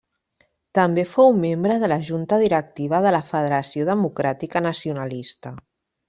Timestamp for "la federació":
3.19-3.85